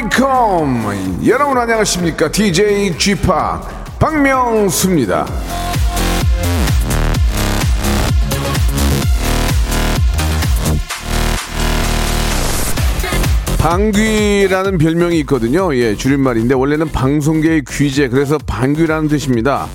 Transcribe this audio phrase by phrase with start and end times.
[0.00, 1.26] welcome.
[1.26, 2.30] 여러분 안녕하십니까?
[2.30, 3.22] DJ g p
[3.98, 5.26] 박명수입니다.
[13.58, 15.74] 방귀라는 별명이 있거든요.
[15.76, 19.66] 예, 줄임말인데 원래는 방송계의 귀재 그래서 방귀라는 뜻입니다.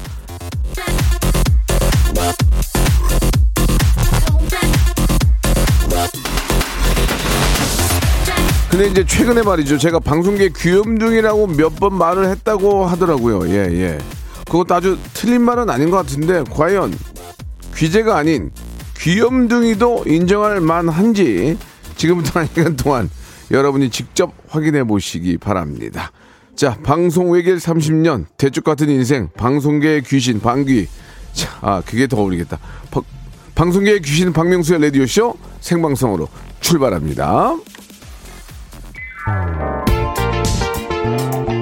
[8.75, 9.77] 근데 이제 최근에 말이죠.
[9.77, 13.48] 제가 방송계 귀염둥이라고 몇 번 말을 했다고 하더라고요.
[13.49, 13.98] 예, 예.
[14.48, 16.93] 그것도 아주 틀린 말은 아닌 것 같은데 과연
[17.73, 18.51] 귀재가 아닌
[18.98, 21.57] 귀염둥이도 인정할 만한지
[21.96, 23.09] 지금부터 한 시간 동안
[23.49, 26.12] 여러분이 직접 확인해 보시기 바랍니다.
[26.57, 30.87] 자, 방송 외길 30년, 대쪽 같은 인생, 방송계의 귀신, 방귀.
[31.31, 32.59] 자, 아, 그게 더 어울리겠다.
[32.91, 33.01] 바-
[33.55, 36.27] 방송계의 귀신 박명수의 라디오쇼 생방송으로
[36.59, 37.55] 출발합니다.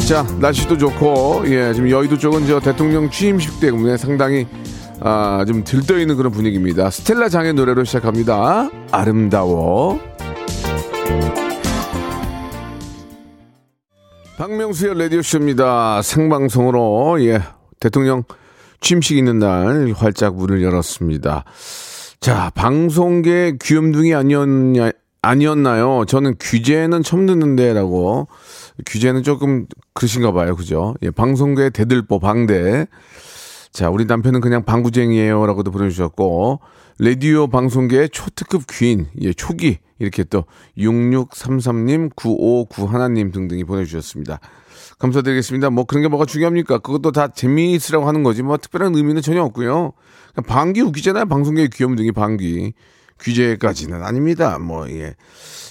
[0.07, 4.45] 자, 날씨도 좋고, 예, 지금 여의도 쪽은 저 대통령 취임식 때문에 상당히
[4.99, 6.89] 아, 좀 들떠 있는 그런 분위기입니다.
[6.89, 8.69] 스텔라 장의 노래로 시작합니다.
[8.91, 9.99] 아름다워.
[14.37, 16.01] 박명수의 라디오쇼입니다.
[16.01, 17.41] 생방송으로, 예,
[17.79, 18.23] 대통령
[18.81, 21.45] 취임식 있는 날 활짝 문을 열었습니다.
[22.19, 24.91] 자, 방송계 귀염둥이 아니었냐,
[25.23, 26.03] 아니었나요?
[26.05, 28.27] 저는 규제는 처음 듣는데, 라고.
[28.85, 30.55] 규제는 조금 그러신가 봐요.
[30.55, 30.93] 그죠?
[31.01, 32.85] 예, 방송계 대들보 방대.
[33.71, 35.45] 자, 우리 남편은 그냥 방구쟁이에요.
[35.45, 36.59] 라고도 보내주셨고,
[36.99, 39.79] 라디오 방송계의 초특급 귀인, 예, 초기.
[39.97, 40.43] 이렇게 또
[40.77, 44.39] 6633님, 9591님 등등이 보내주셨습니다.
[44.99, 45.69] 감사드리겠습니다.
[45.69, 46.79] 뭐 그런 게 뭐가 중요합니까?
[46.79, 48.43] 그것도 다 재미있으라고 하는 거지.
[48.43, 49.93] 뭐 특별한 의미는 전혀 없고요.
[50.35, 51.25] 그냥 방귀 웃기잖아요.
[51.25, 52.73] 방송계의 귀염둥이 방귀.
[53.23, 54.59] 규제까지는 아닙니다.
[54.59, 55.15] 뭐, 예.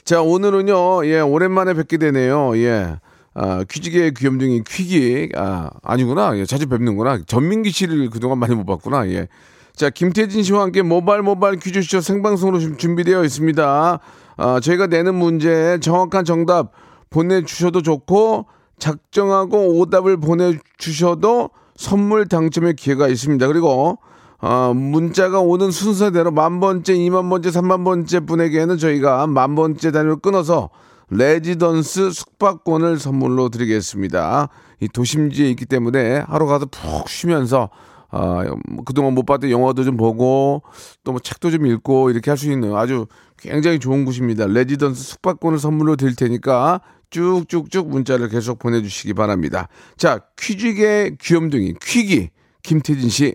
[0.04, 2.56] 자, 오늘은요, 예, 오랜만에 뵙게 되네요.
[2.56, 2.96] 예.
[3.34, 5.30] 아, 퀴즈계의 귀염둥이 퀴기.
[5.36, 6.36] 아, 아니구나.
[6.38, 7.20] 예, 자주 뵙는구나.
[7.26, 9.08] 전민기 씨를 그동안 많이 못 봤구나.
[9.10, 9.28] 예.
[9.74, 14.00] 자, 김태진 씨와 함께 모바일 모바일 퀴즈쇼 생방송으로 준비되어 있습니다.
[14.36, 16.72] 아, 저희가 내는 문제 정확한 정답
[17.10, 18.46] 보내주셔도 좋고,
[18.78, 23.46] 작정하고 오답을 보내주셔도 선물 당첨의 기회가 있습니다.
[23.46, 23.98] 그리고,
[24.42, 30.16] 어, 문자가 오는 순서대로 만 번째, 이만 번째, 삼만 번째 분에게는 저희가 만 번째 단위로
[30.18, 30.70] 끊어서
[31.10, 34.48] 레지던스 숙박권을 선물로 드리겠습니다.
[34.80, 37.70] 이 도심지에 있기 때문에 하루 가서 푹 쉬면서
[38.10, 40.62] 아, 뭐 그동안 못 봤던 영화도 좀 보고
[41.04, 43.06] 또 뭐 책도 좀 읽고 이렇게 할 수 있는 아주
[43.38, 44.46] 굉장히 좋은 곳입니다.
[44.46, 46.80] 레지던스 숙박권을 선물로 드릴 테니까
[47.10, 49.68] 쭉쭉쭉 문자를 계속 보내주시기 바랍니다.
[49.96, 52.30] 자, 퀴즈계 귀염둥이 퀴기
[52.62, 53.34] 김태진 씨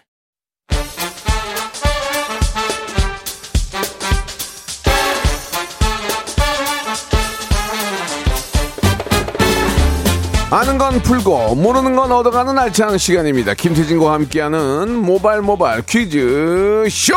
[10.53, 13.53] 아는 건 풀고 모르는 건 얻어가는 알찬 시간입니다.
[13.53, 17.13] 김태진과 함께하는 모발 모발 퀴즈 쇼.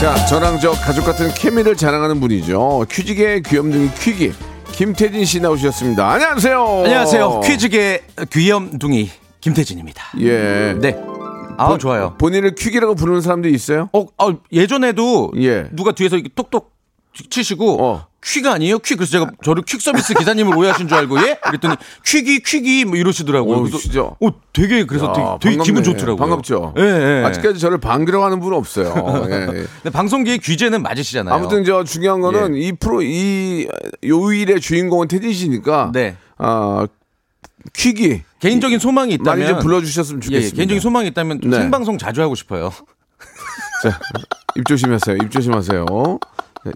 [0.00, 2.86] 자, 저랑 저 가족 같은 케미를 자랑하는 분이죠.
[2.90, 4.32] 퀴즈계 귀염둥이 퀴기
[4.72, 6.10] 김태진 씨 나오셨습니다.
[6.10, 6.82] 안녕하세요.
[6.84, 7.40] 안녕하세요.
[7.44, 9.08] 퀴즈계 귀염둥이
[9.40, 10.02] 김태진입니다.
[10.18, 10.74] 예.
[10.80, 11.09] 네.
[11.60, 12.14] 아 좋아요.
[12.18, 13.88] 본인을 퀴기라고 부르는 사람들이 있어요?
[13.92, 15.68] 어, 아, 예전에도 예.
[15.72, 16.72] 누가 뒤에서 이렇게 톡톡
[17.28, 18.06] 치시고 어.
[18.22, 18.78] 퀴가 아니에요?
[18.80, 21.38] 퀴 그래서 제가 저를 퀵 서비스 기사님을 오해하신 줄 알고 예?
[21.42, 21.74] 그랬더니
[22.04, 23.56] 퀴기 퀴기 뭐 이러시더라고요.
[23.56, 24.02] 어, 그래서 진짜?
[24.02, 24.16] 어,
[24.52, 25.64] 되게 그래서 야, 되게, 되게.
[25.64, 26.16] 기분 좋더라고요.
[26.16, 26.74] 반갑죠.
[26.76, 27.24] 예, 예.
[27.24, 28.94] 아직까지 저를 반기라고 하는 분은 없어요.
[29.30, 29.46] 예, 예.
[29.46, 31.34] 근데 방송계의 규제는 맞으시잖아요.
[31.34, 33.66] 아무튼 저 중요한 거는 이 프로 이
[34.04, 36.16] 요일의 주인공은 씨니까 네.
[36.36, 36.86] 아
[37.72, 40.54] 퀴기 개인적인 소망이 있다면 많이 좀 불러주셨으면 예, 좋겠습니다.
[40.54, 41.58] 예, 개인적인 소망이 있다면 좀 네.
[41.58, 42.72] 생방송 자주 하고 싶어요.
[43.82, 43.98] 자,
[44.56, 45.16] 입 조심하세요.
[45.16, 45.86] 입 조심하세요.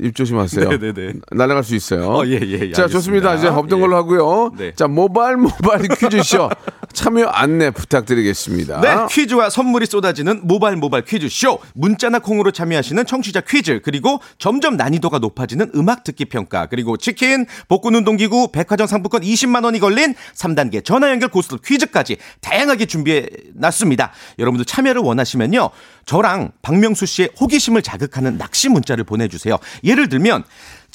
[0.00, 0.68] 입 조심하세요.
[0.68, 1.12] 네네네.
[1.32, 2.08] 날아갈 수 있어요.
[2.08, 2.88] 어, 예, 예, 예, 자, 알겠습니다.
[2.88, 3.34] 좋습니다.
[3.34, 3.80] 이제 없던 예.
[3.82, 4.52] 걸로 하고요.
[4.56, 4.72] 네.
[4.74, 6.48] 자, 모바일 모바일 퀴즈쇼
[6.94, 8.80] 참여 안내 부탁드리겠습니다.
[8.80, 11.58] 네, 퀴즈와 선물이 쏟아지는 모바일 모바일 퀴즈 쇼.
[11.74, 17.94] 문자나 콩으로 참여하시는 청취자 퀴즈, 그리고 점점 난이도가 높아지는 음악 듣기 평가, 그리고 치킨, 복근
[17.96, 24.12] 운동기구, 백화점 상품권 20만 원이 걸린 3단계 전화 연결 고스톱 퀴즈까지 다양하게 준비해 놨습니다.
[24.38, 25.70] 여러분들 참여를 원하시면요.
[26.06, 29.58] 저랑 박명수 씨의 호기심을 자극하는 낚시 문자를 보내 주세요.
[29.82, 30.44] 예를 들면,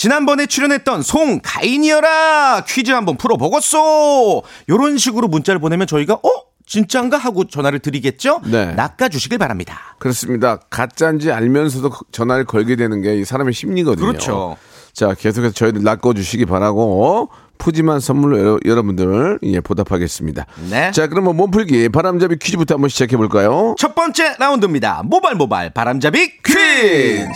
[0.04, 6.32] 지난번에 출연했던 송가인이여라 퀴즈 한번 풀어보겠소 요런 식으로 문자를 보내면 저희가 어
[6.66, 8.68] 진짠가 하고 전화를 드리겠죠 네.
[8.76, 10.58] 낚아주시길 바랍니다 그렇습니다.
[10.70, 14.06] 가짜인지 알면서도 전화를 걸게 되는 게 이 사람의 심리거든요.
[14.08, 14.56] 그렇죠.
[14.94, 20.46] 자, 계속해서 저희를 낚아주시기 바라고 푸짐한 선물로 여러, 여러분들 예, 보답하겠습니다.
[20.70, 20.92] 네.
[20.92, 23.76] 자, 그러면 몸풀기 바람잡이 퀴즈부터 한번 시작해 볼까요?
[23.78, 27.28] 첫 번째 라운드입니다 모발 모발 바람잡이 퀴즈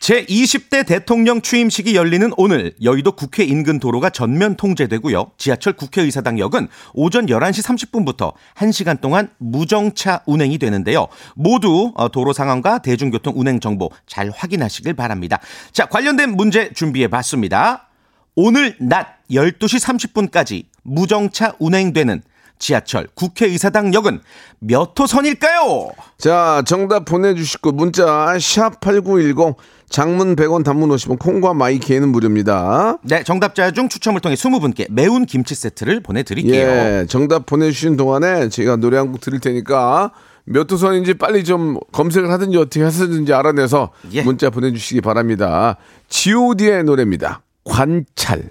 [0.00, 5.32] 제 20대 대통령 취임식이 열리는 오늘 여의도 국회 인근 도로가 전면 통제되고요.
[5.36, 11.08] 지하철 국회의사당역은 오전 11시 30분부터 1시간 동안 무정차 운행이 되는데요.
[11.34, 15.40] 모두 어, 도로 상황과 대중교통 운행 정보 잘 확인하시길 바랍니다.
[15.72, 17.88] 자, 관련된 문제 준비해 봤습니다.
[18.36, 22.22] 오늘 낮 12시 30분까지 무정차 운행되는
[22.58, 24.20] 지하철 국회의사당역은
[24.60, 25.90] 몇 호선일까요?
[26.18, 28.04] 자, 정답 보내주시고 문자
[28.36, 29.56] 샵8910
[29.88, 32.98] 장문 100원 단문 50원 콩과 마이키에는 무료입니다.
[33.02, 36.68] 네, 정답자 중 추첨을 통해 20분께 매운 김치 세트를 보내드릴게요.
[36.68, 40.12] 예, 정답 보내주신 동안에 제가 노래 한 곡 들을 테니까
[40.44, 44.22] 몇 호선인지 빨리 좀 검색을 하든지 어떻게 하든지 알아내서 예.
[44.22, 45.76] 문자 보내주시기 바랍니다.
[46.08, 47.42] G.O.D의 노래입니다.
[47.64, 48.50] 관찰.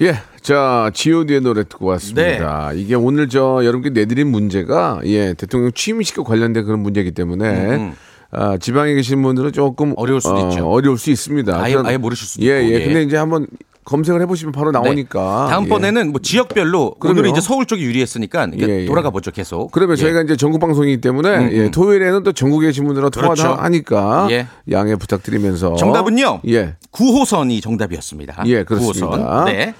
[0.00, 2.70] 예, 자, G.O.D의 노래 듣고 왔습니다.
[2.72, 2.80] 네.
[2.80, 7.94] 이게 오늘 저 여러분께 내드린 문제가 예, 대통령 취임식과 관련된 그런 문제이기 때문에
[8.30, 10.68] 아, 지방에 계신 분들은 조금 음, 어려울 수도 어, 있죠.
[10.68, 11.60] 어려울 수 있습니다.
[11.62, 12.80] 아예- 아예 모르실 수도 예, 있고, 예.
[12.80, 12.84] 예.
[12.84, 13.46] 근데 이제 한번
[13.84, 15.44] 검색을 해보시면 바로 나오니까.
[15.46, 15.50] 네.
[15.50, 16.96] 다음번에는 뭐 지역별로.
[17.02, 18.84] 오늘은 이제 서울 쪽이 유리했으니까 예, 예.
[18.84, 19.70] 돌아가 보죠 계속.
[19.70, 20.02] 그러면 예.
[20.02, 23.42] 저희가 이제 전국 방송이기 때문에 예, 토요일에는 또 전국에 계신 분들하고 그렇죠.
[23.44, 24.46] 통화도 하니까 예.
[24.70, 26.40] 양해 부탁드리면서 정답은요.
[26.48, 26.74] 예.
[26.92, 28.42] 9호선이 정답이었습니다.
[28.44, 29.06] 예, 그렇습니다.
[29.06, 29.44] 9호선.
[29.46, 29.74] 네.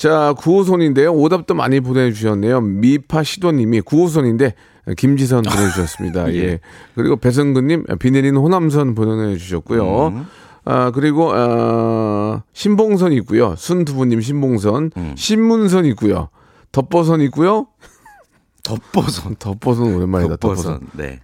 [0.00, 1.14] 자, 9호선인데요.
[1.14, 2.62] 오답도 많이 보내주셨네요.
[2.62, 4.54] 미파 시도님이 9호선인데
[4.96, 6.32] 김지선 보내주셨습니다.
[6.40, 6.60] 예.
[6.94, 10.06] 그리고 배성근님 비 내리는 호남선 보내주셨고요.
[10.06, 10.26] 음.
[10.64, 13.54] 아, 그리고, 어, 신봉선 있고요.
[13.56, 14.92] 순두부님 신봉선.
[14.96, 15.14] 음.
[15.18, 16.30] 신문선 있고요.
[16.72, 17.66] 덮버선 있고요.
[18.64, 19.36] 덮버선.
[19.38, 20.36] 덮버선 오랜만이다.
[20.36, 20.80] 덮버선.
[20.80, 20.90] 덮버선.
[20.94, 21.20] 네.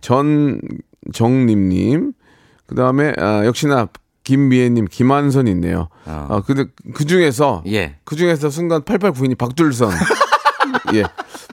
[1.12, 2.12] 전정림님,
[2.66, 3.88] 그 다음에, 아, 역시나,
[4.26, 5.88] 김미애님, 김한선 있네요.
[6.04, 6.26] 어.
[6.28, 6.64] 아, 근데
[6.94, 7.94] 그 중에서, 예.
[8.04, 9.92] 그 중에서 순간 8892님, 박둘선.
[10.94, 11.04] 예.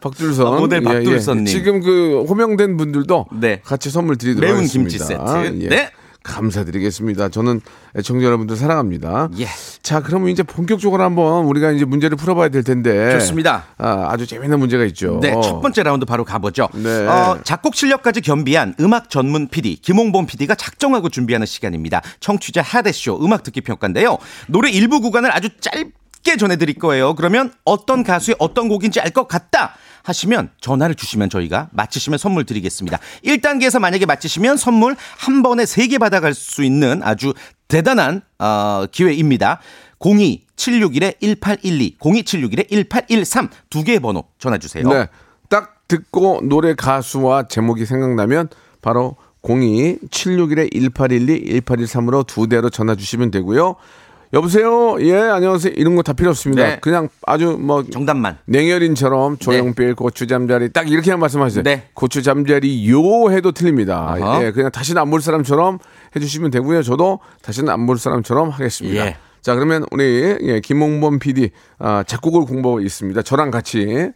[0.01, 0.47] 박둘선.
[0.47, 0.93] 아, 모델 예, 예.
[0.93, 1.45] 박둘선님.
[1.45, 3.61] 지금 그 호명된 분들도 네.
[3.63, 4.89] 같이 선물 드리도록 매운 하겠습니다.
[4.89, 5.61] 김치 세트.
[5.61, 5.69] 예.
[5.69, 5.91] 네.
[6.23, 7.29] 감사드리겠습니다.
[7.29, 7.61] 저는
[7.95, 9.29] 애청자 여러분들 사랑합니다.
[9.39, 9.47] 예.
[9.81, 13.11] 자, 그러면 이제 본격적으로 한번 우리가 이제 문제를 풀어봐야 될 텐데.
[13.19, 13.65] 좋습니다.
[13.77, 15.19] 아, 아주 재밌는 문제가 있죠.
[15.21, 16.69] 네, 첫 번째 라운드 바로 가보죠.
[16.73, 17.07] 네.
[17.07, 22.01] 어, 작곡 실력까지 겸비한 음악 전문 PD 김홍범 PD가 작정하고 준비하는 시간입니다.
[22.19, 24.17] 청취자 하대쇼 음악 듣기 평가인데요.
[24.47, 25.91] 노래 일부 구간을 아주 짧게
[26.37, 27.13] 전해드릴 거예요.
[27.15, 32.99] 그러면 어떤 가수의 어떤 곡인지 알 것 같다 하시면 전화를 주시면 저희가 맞히시면 선물 드리겠습니다.
[33.25, 37.33] 1단계에서 만약에 맞히시면 선물 한 번에 3개 받아갈 수 있는 아주
[37.67, 39.59] 대단한 어, 기회입니다.
[39.99, 44.87] 02-761-1812, 02-761-1813 두 개의 번호 전화 주세요.
[44.87, 45.07] 네.
[45.49, 48.49] 딱 듣고 노래 가수와 제목이 생각나면
[48.81, 53.75] 바로 02-761-1812, 1813으로 두 대로 전화 주시면 되고요.
[54.33, 54.97] 여보세요?
[55.01, 55.73] 예, 안녕하세요.
[55.77, 56.63] 이런 거 다 필요 없습니다.
[56.63, 56.79] 네.
[56.81, 58.39] 그냥 아주 뭐 정답만.
[58.45, 61.63] 냉혈인처럼 조용필 고추 잠자리 딱 이렇게만 말씀하세요.
[61.63, 61.89] 네.
[61.93, 64.07] 고추 잠자리 요 해도 틀립니다.
[64.09, 64.43] 아하.
[64.43, 65.77] 예, 그냥 다시는 안 볼 사람처럼
[66.15, 66.81] 해주시면 되고요.
[66.81, 69.05] 저도 다시는 안 볼 사람처럼 하겠습니다.
[69.05, 69.17] 예.
[69.41, 73.21] 자 그러면 우리 예, 김홍범 PD 아, 작곡을 공부하고 있습니다.
[73.21, 74.09] 저랑 같이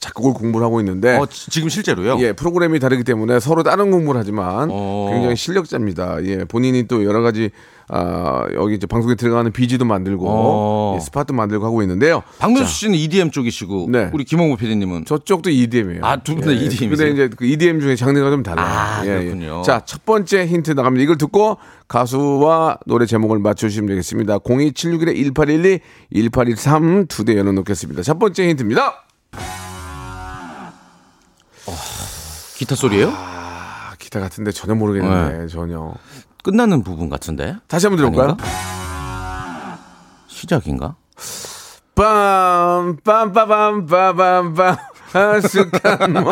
[0.00, 2.18] 작곡을 공부를 하고 있는데 어, 지- 지금 실제로요?
[2.20, 5.08] 예, 프로그램이 다르기 때문에 서로 다른 공부를 하지만 어.
[5.12, 6.24] 굉장히 실력자입니다.
[6.24, 7.50] 예, 본인이 또 여러 가지
[7.86, 10.94] 아, 여기 이제 방송에 들어가는 BG도 만들고 어.
[10.96, 12.22] 예, 스팟도 만들고 하고 있는데요.
[12.38, 14.08] 박명수 씨는 EDM 쪽이시고 네.
[14.14, 16.00] 우리 김홍구 PD님은 저쪽도 EDM이에요.
[16.02, 16.88] 아, 두분다 EDM 이세요?
[16.90, 18.66] 근데 이제 그 EDM 중에 장르가 좀 달라요.
[18.66, 19.18] 아, 예, 예.
[19.24, 19.62] 그렇군요.
[19.66, 21.02] 자, 첫 번째 힌트 나갑니다.
[21.02, 24.38] 이걸 듣고 가수와 노래 제목을 맞춰 주시면 되겠습니다.
[24.38, 25.80] 02761-1812,
[26.14, 28.02] 1813 두 대 열어 놓겠습니다.
[28.02, 29.04] 첫 번째 힌트입니다.
[32.56, 33.12] 기타 소리예요?
[33.14, 35.46] 아, 기타 같은데 전혀 모르겠는데, 네.
[35.48, 35.92] 전혀.
[36.42, 37.56] 끝나는 부분 같은데?
[37.68, 38.36] 다시 한번 들어볼까요?
[38.38, 39.78] 아닌가?
[40.28, 40.96] 시작인가?
[41.94, 44.78] 빰, 빰, 빠밤, 빠밤, 빰.
[45.12, 46.12] 하숙한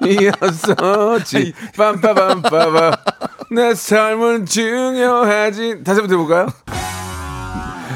[0.00, 1.52] 모습이었었지.
[1.76, 2.92] 빰빠밤 빠밤.
[3.52, 5.84] 내 삶은 중요하지.
[5.84, 6.48] 다시 한번 들어볼까요?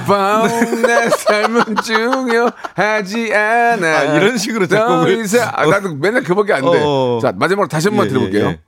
[0.06, 0.48] 밤,
[0.82, 3.86] 내 삶은 중요하지 않아.
[3.86, 6.80] 아, 이런 식으로 더 작곡을- 이상- 아, 나도 맨날 그밖에 안 돼.
[6.84, 7.18] 어.
[7.22, 8.44] 자, 마지막으로 다시 한번 예, 들어볼게요.
[8.44, 8.60] 예, 예.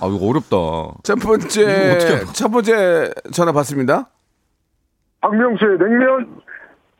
[0.00, 0.98] 아, 이거 어렵다.
[1.02, 2.24] 첫 번째.
[2.32, 4.08] 첫 번째 전화 받습니다.
[5.20, 6.36] 박명수의 냉면,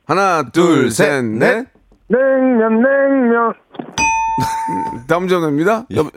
[0.06, 1.66] 하나, 둘, 셋, 넷.
[2.08, 3.52] 냉면, 냉면.
[5.06, 5.84] 다음 전화입니다.
[5.94, 6.10] 여보-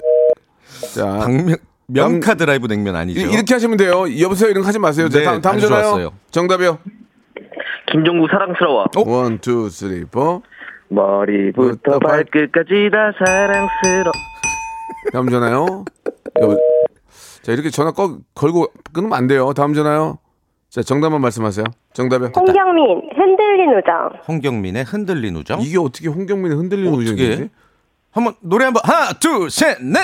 [0.96, 1.58] 자, 박명,
[1.94, 3.20] 명카 드라이브 냉면 아니죠?
[3.20, 4.04] 이- 이렇게 하시면 돼요.
[4.20, 5.10] 여보세요 이런 거 하지 마세요.
[5.10, 5.84] 자, 네, 다음, 다음 아주 전화요.
[5.84, 6.14] 좋았어요.
[6.32, 6.78] 정답이요.
[7.92, 8.86] 김종국 사랑스러워.
[9.06, 10.42] one, two, three, four.
[10.90, 14.12] 머리부터 발끝까지 다 사랑스러워.
[15.12, 15.86] 다음 전화요.
[16.42, 16.58] 여보,
[17.42, 19.52] 자 이렇게 전화 꺼, 걸고 끊으면 안 돼요.
[19.54, 20.20] 다음 전화요.
[20.70, 21.66] 자 정답만 말씀하세요.
[21.94, 22.32] 정답이요.
[22.36, 25.62] 홍경민 흔들린 우정 홍경민의 흔들린 우정.
[25.62, 27.12] 이게 어떻게 홍경민의 흔들리는 어떻게?
[27.12, 27.50] 우정이지?
[28.12, 30.00] 한번 노래 한번 하나, 둘, 셋, 넷.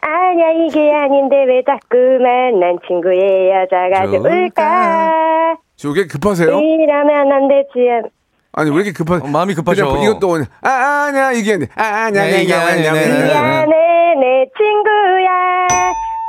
[0.00, 5.56] 아니야 이게 아닌데 왜 자꾸만 난 친구의 여자가 좋을까?
[5.76, 6.48] 저게 급하세요?
[6.58, 8.10] 이러면 안 되지 않-
[8.52, 9.16] 아니 왜 이렇게 급하?
[9.16, 9.86] 어, 마음이 급하죠.
[9.88, 10.70] 그냥 이것도 오늘 아
[11.08, 12.66] 아니야 이게 아니 아 아니야 네, 아니야.
[12.66, 12.92] 아니야.
[12.92, 15.68] 미안해 내 친구야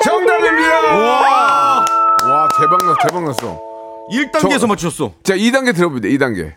[0.03, 0.95] 정답입니다.
[0.97, 1.85] 와,
[2.27, 3.61] 와 대박 났 대박 났어.
[4.11, 5.11] 1단계에서 저- 맞추셨어.
[5.23, 6.07] 자 2단계 들어봅니다.
[6.09, 6.53] 2단계.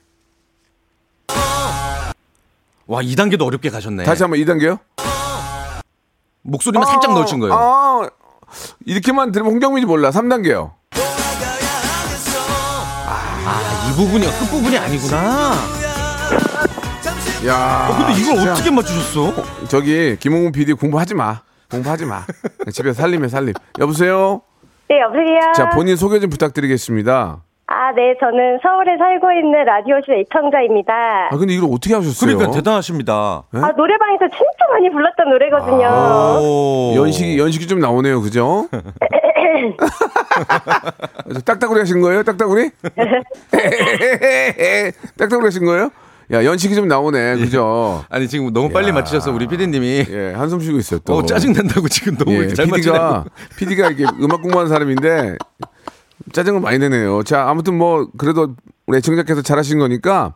[2.87, 4.02] 와, 2단계도 어렵게 가셨네.
[4.02, 4.79] 다시 한번 2단계요.
[6.42, 7.54] 목소리만 살짝 넣으신 거예요.
[7.54, 8.09] 아,
[8.87, 10.11] 이렇게만 들으면 홍경민이 몰라.
[10.11, 10.73] 3단계요.
[13.47, 15.52] 아, 이 부분이 끝부분이 아니구나.
[17.47, 17.88] 야.
[17.90, 18.52] 어, 근데 이걸 진짜.
[18.52, 19.66] 어떻게 맞추셨어?
[19.68, 21.40] 저기 김홍훈 PD 공부하지 마.
[21.70, 22.25] 공부하지 마.
[22.73, 23.54] 집에서 살림해 살림.
[23.78, 24.42] 여보세요.
[24.88, 27.42] 네 여보세요 자 본인 소개 좀 부탁드리겠습니다.
[27.72, 32.36] 아 네 저는 서울에 살고 있는 라디오쇼 애청자입니다 아 근데 이걸 어떻게 하셨어요?
[32.36, 33.14] 그러니까 대단하십니다.
[33.52, 36.38] 아 노래방에서 진짜 많이 불렀던 노래거든요 아.
[36.40, 36.94] 오.
[36.96, 38.68] 연식이 연식이 좀 나오네요, 그죠?
[41.32, 42.22] 저 딱따구리 하신 거예요?
[42.24, 42.70] 딱따구리?
[45.18, 45.90] 딱따구리 하신 거예요?
[46.32, 48.04] 야 연식이 좀 나오네, 그죠?
[48.08, 48.92] 아니 지금 너무 빨리 야.
[48.92, 51.14] 맞추셔서 우리 피디님이 예 한숨 쉬고 있어요 또.
[51.16, 52.82] 어, 짜증 난다고 지금 너무 예, 잘 맞추네.
[52.92, 53.24] PD가
[53.58, 55.36] PD가 이렇게 음악 공부하는 사람인데
[56.32, 57.22] 짜증을 많이 내네요.
[57.22, 58.54] 자 아무튼 뭐 그래도
[58.87, 60.34] 우리 애청자께서 잘하신 거니까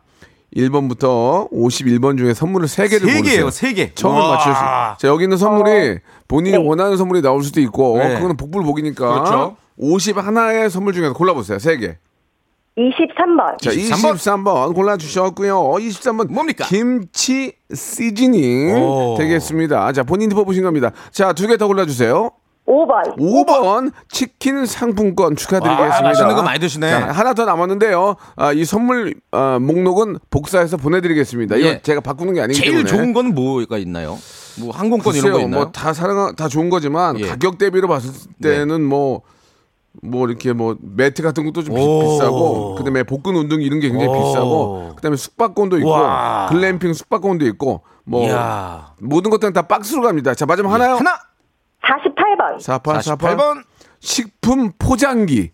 [0.55, 3.21] 1번부터 51번 중에 선물을 3개를 세 고르세요.
[3.23, 3.93] 개예요, 세 개.
[3.93, 4.29] 처음에 와.
[4.31, 4.61] 맞추실 수.
[4.99, 8.15] 자 여기 있는 선물이 본인이 원하는 선물이 나올 수도 있고 네.
[8.15, 9.55] 그거는 복불복이니까 그렇죠.
[9.79, 11.57] 51의 선물 중에서 골라보세요.
[11.57, 11.97] 3개.
[12.77, 14.15] 23번 자 23번.
[14.15, 15.55] 23번, 골라주셨고요.
[15.79, 16.65] 23번 뭡니까?
[16.67, 19.15] 김치 시즈닝 오.
[19.17, 19.91] 되겠습니다.
[19.93, 20.91] 자 본인이 뽑으신 겁니다.
[21.11, 22.31] 자 두 개 더 골라주세요.
[22.67, 25.95] 5번 5번 치킨 상품권 축하드리겠습니다.
[25.95, 26.89] 와, 맛있는 거 많이 드시네.
[26.89, 28.15] 자, 하나 더 남았는데요.
[28.35, 31.57] 아, 이 선물 아, 목록은 복사해서 보내드리겠습니다.
[31.57, 31.81] 이거 예.
[31.81, 32.89] 제가 바꾸는 게 아니기 제일 때문에.
[32.89, 34.17] 좋은 건 뭐가 있나요?
[34.59, 35.63] 뭐 항공권 이런 거 있나요?
[35.63, 37.27] 뭐다 사랑 다 좋은 거지만 예.
[37.27, 39.21] 가격 대비로 봤을 때는 뭐.
[40.03, 41.79] 뭐 이렇게 뭐 매트 같은 것도 좀 비.
[41.79, 44.23] 비싸고 그다음에 복근 운동 이런 게 굉장히 오.
[44.25, 46.47] 비싸고 그다음에 숙박권도 있고 와.
[46.49, 48.93] 글램핑 숙박권도 있고 뭐 이야.
[48.99, 50.35] 모든 것들은 다 박스로 갑니다.
[50.35, 50.95] 자 마지막 하나요.
[50.95, 51.11] 하나
[51.85, 53.63] 48번 48 48 48번
[53.99, 55.51] 식품 포장기.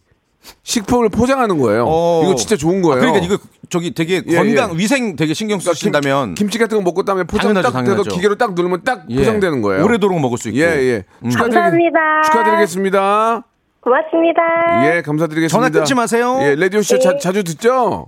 [0.63, 1.85] 식품을 포장하는 거예요.
[1.87, 2.21] 어.
[2.23, 2.99] 이거 진짜 좋은 거예요.
[2.99, 3.37] 그러니까 이거
[3.69, 4.77] 저기 되게 예, 건강 예.
[4.77, 8.03] 위생 되게 신경 그러니까 쓰신다면 김, 치 같은 거 먹고 다음에 포장 당연하죠, 딱 돼서.
[8.15, 9.17] 기계로 딱 누르면 딱 예.
[9.17, 9.83] 포장되는 거예요.
[9.85, 10.57] 오래도록 먹을 수 있고.
[10.57, 11.03] 예, 예.
[11.23, 11.29] 음.
[11.29, 12.21] 감사합니다.
[12.25, 13.43] 축하드리겠습니다.
[13.81, 14.41] 고맙습니다
[14.85, 15.49] 예, 감사드리겠습니다.
[15.49, 16.39] 전화 끊지 마세요.
[16.41, 16.99] 예, 라디오 쇼 네.
[16.99, 18.07] 자, 자주 듣죠?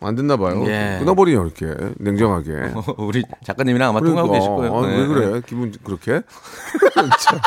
[0.00, 0.64] 안 듣나 봐요.
[0.66, 0.96] 예.
[1.00, 1.74] 끊어버리요, 이렇게.
[1.98, 2.52] 냉정하게.
[2.98, 4.76] 우리 작가님이랑 아마 통하고 계실 거예요.
[4.76, 4.96] 아, 네.
[4.96, 5.42] 왜 그래?
[5.46, 6.22] 기분 그렇게?
[7.20, 7.38] 참.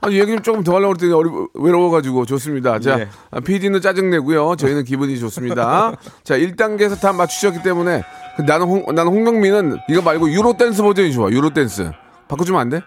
[0.00, 2.78] 아니, 얘기 좀 조금 더 하려고 그랬더니 어리, 외로워가지고 좋습니다.
[2.78, 3.08] 자, 예.
[3.30, 4.56] 아, PD는 짜증내고요.
[4.56, 5.92] 저희는 기분이 좋습니다.
[6.22, 8.02] 자, 1단계에서 다 맞추셨기 때문에
[8.36, 11.30] 그 나는 홍, 나는 홍경민은 이거 말고 유로 댄스 버전이 좋아.
[11.30, 11.90] 유로 댄스.
[12.28, 12.80] 바꿔주면 안 돼?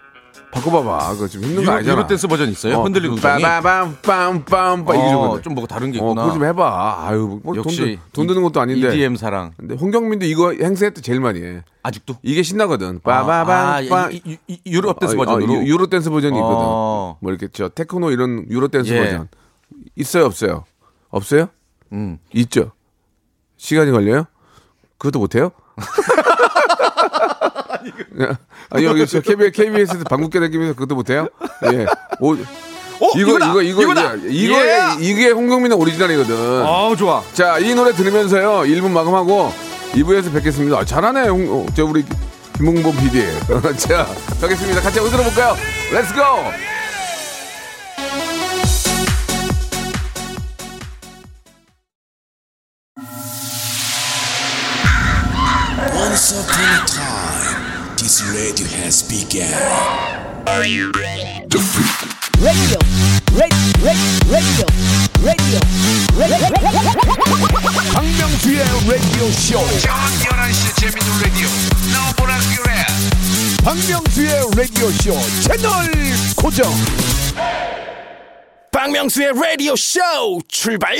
[0.52, 1.12] 바꿔봐봐.
[1.14, 1.96] 그거 좀 힘든 거 유로, 아니잖아.
[1.98, 2.82] 유로 댄스 버전 있어요?
[2.82, 3.42] 흔들리는 우정이.
[3.42, 5.40] 빠바밤 빰빰빰 이게 어.
[5.40, 6.22] 좀 뭐가 다른 게 어, 있구나.
[6.24, 7.06] 그거 좀 해봐.
[7.08, 8.88] 아유, 뭐 역시 돈, 드- 돈 드는 것도 아닌데.
[8.88, 9.52] EDM 사랑.
[9.56, 11.62] 근데 홍경민도 이거 행사할 때 제일 많이 해.
[11.82, 12.16] 아직도.
[12.22, 13.00] 이게 신나거든.
[13.02, 14.10] 아, 빠바밤 빠.
[14.10, 15.52] 이- 이- 이- 유럽 댄스 어, 버전으로.
[15.52, 16.56] 어, 유- 유로 댄스 버전이 있거든.
[16.58, 17.16] 어.
[17.20, 19.04] 뭐 이렇게 저 테크노 이런 유로 댄스 예.
[19.04, 19.28] 버전
[19.96, 20.64] 있어요, 없어요?
[21.08, 21.46] 없어요?
[21.92, 22.18] 음.
[22.34, 22.72] 있죠.
[23.56, 24.24] 시간이 걸려요?
[24.98, 25.50] 그것도 못 해요?
[28.70, 31.28] 아니 여기 저 KBS, KBS에서 방국계 다니면서 그것도 못해요?
[31.72, 31.86] 예.
[32.20, 32.46] 오, 이거
[33.16, 33.50] 이거다!
[33.50, 34.14] 이거 이거 이거다!
[34.14, 34.80] 이거 이거 예!
[35.00, 36.62] 이게 홍경민의 오리지널이거든.
[36.62, 37.22] 아우 좋아.
[37.32, 38.62] 자, 이 노래 들으면서요.
[38.62, 39.52] 1분 마감하고
[39.92, 40.78] 2부에서 뵙겠습니다.
[40.78, 41.28] 아, 잘하네.
[41.28, 42.04] 홍, 어, 저 우리
[42.56, 43.24] 김홍범 PD.
[43.78, 44.06] 자,
[44.40, 44.80] 가겠습니다.
[44.80, 45.56] 같이 한번 들어볼까요?
[45.92, 46.20] 렛츠 고!
[55.94, 57.01] Once upon a time,
[58.12, 59.48] This radio has begun.
[67.94, 69.58] 박명수의 라디오 쇼.
[73.64, 75.90] 박명수의 라디오 쇼 채널
[76.36, 76.70] 고정.
[78.72, 80.00] 박명수의 라디오 쇼
[80.48, 80.96] 출발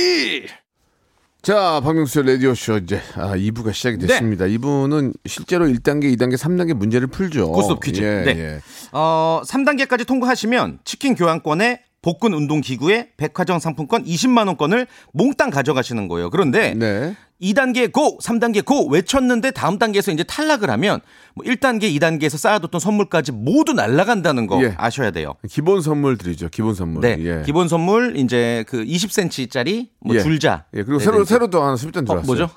[1.43, 4.45] 자, 박명수의 라디오 쇼 이제 아, 2부가 시작이 됐습니다.
[4.45, 7.51] 2부는 실제로 1단계, 2단계, 3단계 문제를 풀죠.
[7.51, 8.01] 고스톱 퀴즈.
[8.01, 8.39] 예, 네.
[8.39, 8.61] 예.
[8.93, 16.31] 어, 3단계까지 통과하시면 치킨 교환권에 복근 운동 기구에 백화점 상품권 20만 원권을 몽땅 가져가시는 거예요.
[16.31, 17.17] 그런데 네.
[17.41, 21.01] 2단계 고, 3단계 고 외쳤는데 다음 단계에서 이제 탈락을 하면
[21.35, 24.75] 뭐 1단계, 2단계에서 쌓아뒀던 선물까지 모두 날아간다는 거 예.
[24.77, 25.35] 아셔야 돼요.
[25.49, 26.49] 기본 선물 드리죠.
[26.51, 27.03] 기본 선물.
[27.03, 27.17] 네.
[27.21, 27.43] 예.
[27.45, 30.21] 기본 선물 이제 그 20cm짜리 뭐 예.
[30.21, 30.67] 줄자.
[30.75, 31.25] 예, 그리고 네, 새로 네.
[31.25, 32.27] 새로 또 하나 수입장 어, 들어왔어요.
[32.27, 32.51] 뭐죠?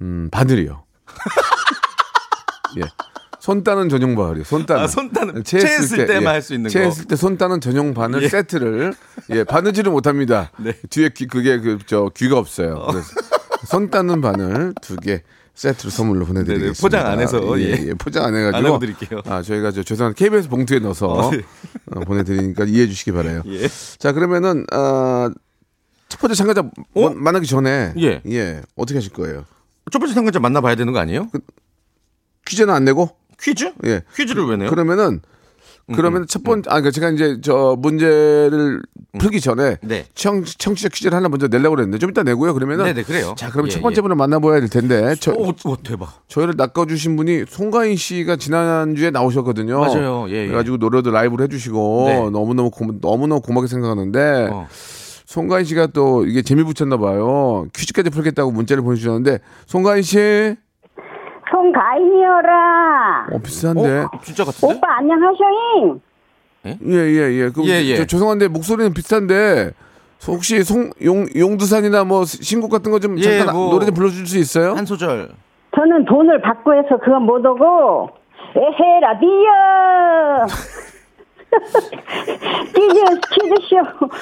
[0.00, 0.84] 음, 바늘이요.
[2.78, 2.82] 예.
[3.42, 4.44] 손 따는 전용 바늘이요.
[4.44, 4.82] 손 따는.
[4.84, 5.42] 아, 손 따는.
[5.42, 6.72] 체했을 체했을 때만 할 수 있는 거.
[6.72, 8.28] 체했을 때 손 따는 전용 바늘 예.
[8.28, 8.94] 세트를
[9.30, 10.52] 예, 바느질을 못 합니다.
[10.58, 10.72] 네.
[10.90, 12.86] 뒤에 귀 그게 그 저 귀가 없어요.
[12.88, 13.08] 그래서
[13.66, 15.22] 손 따는 바늘 두 개
[15.56, 16.70] 세트로 선물로 보내드리겠습니다.
[16.70, 17.88] 네네, 포장 안 해서, 예, 예.
[17.88, 19.20] 예, 포장 안 해가지고 안 드릴게요.
[19.26, 21.42] 아 저희가 저 죄송한 KBS 봉투에 넣어서 어, 네.
[21.96, 23.42] 어, 보내드리니까 이해해 주시기 바라요.
[23.46, 23.66] 예.
[23.98, 25.28] 자 그러면은 어,
[26.08, 26.62] 첫 번째 참가자
[26.94, 28.62] 뭐- 만나기 전에 예.
[28.76, 29.44] 어떻게 하실 거예요?
[29.90, 31.26] 첫 번째 참가자 만나봐야 되는 거 아니에요?
[32.46, 33.10] 퀴즈는 안 내고?
[33.42, 33.72] 퀴즈?
[33.84, 34.02] 예.
[34.14, 34.70] 퀴즈를 왜 내요?
[34.70, 35.20] 그러면은
[35.94, 38.80] 그러면 첫 번째 아 그러니까 제가 이제 저 문제를
[39.18, 40.06] 풀기 전에 네.
[40.14, 42.54] 청 청취자 퀴즈를 하나 먼저 내려고 그랬는데 좀 이따 내고요.
[42.54, 43.34] 그러면은 네네, 그래요.
[43.36, 44.02] 자, 그럼 예, 첫 번째 예.
[44.02, 46.22] 분을 만나봐야 될 텐데 저 오, 오, 대박.
[46.28, 49.80] 저희를 낚아주신 분이 송가인 씨가 지난 주에 나오셨거든요.
[49.80, 50.26] 맞아요.
[50.30, 50.46] 예, 예.
[50.46, 52.14] 그래가지고 노래도 라이브를 해주시고 네.
[52.30, 54.68] 너무 너무 고, 너무 너무 고맙게 생각하는데 어.
[55.26, 57.66] 송가인 씨가 또 이게 재미 붙였나 봐요.
[57.74, 60.56] 퀴즈까지 풀겠다고 문자를 보내주셨는데 송가인 씨,
[61.62, 63.26] 송가인이어라.
[63.32, 63.98] 어 비슷한데.
[64.00, 64.10] 어?
[64.22, 64.74] 진짜 같은데?
[64.74, 66.00] 오빠 안녕하셔잉.
[66.64, 67.50] 예 예 예.
[67.50, 67.96] 그, 예, 예.
[67.96, 69.72] 저, 죄송한데 목소리는 비슷한데
[70.28, 73.70] 혹시 송 용 용두산이나 뭐 신곡 같은 거 좀 예, 잠깐 뭐.
[73.70, 74.74] 노래 좀 불러줄 수 있어요?
[74.74, 75.30] 한 소절.
[75.74, 78.10] 저는 돈을 받고 해서 그건 못 오고
[78.56, 80.46] 에헤 라 디어.
[82.74, 83.76] 퀴즈 퀴즈쇼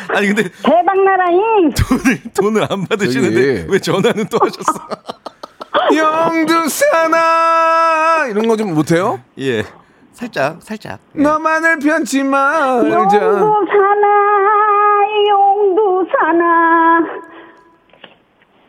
[0.08, 1.70] 아니 근데 대박 나라잉.
[1.70, 3.72] 돈을 돈을 안 받으시는데 저기.
[3.72, 4.80] 왜 전화는 또 하셨어?
[6.90, 9.20] 용두산아 이런 거 좀 못해요?
[9.38, 9.64] 예.
[10.12, 10.98] 살짝 살짝.
[11.16, 11.22] 예.
[11.22, 12.88] 너만을 편치 말자.
[12.90, 14.06] 용두 사나
[15.30, 17.00] 용두 사나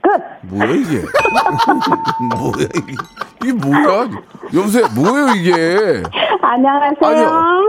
[0.02, 0.22] 끝.
[0.44, 1.02] 뭐야 이게?
[2.36, 2.96] 뭐야 이게?
[3.44, 4.10] 이게 뭐야?
[4.54, 6.04] 여보세요, 뭐예요 이게?
[6.42, 6.98] 안녕하세요.
[7.02, 7.26] 아니,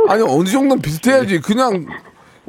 [0.08, 1.40] 아니 어느 정도는 비슷해야지.
[1.40, 1.86] 그냥